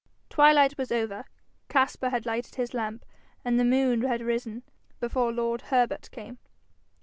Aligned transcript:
Twilight 0.31 0.79
was 0.79 0.91
over, 0.91 1.25
Caspar 1.69 2.09
had 2.09 2.25
lighted 2.25 2.55
his 2.55 2.73
lamp, 2.73 3.05
and 3.45 3.59
the 3.59 3.63
moon 3.63 4.01
had 4.01 4.23
risen, 4.23 4.63
before 4.99 5.31
lord 5.31 5.61
Herbert 5.69 6.09
came. 6.11 6.39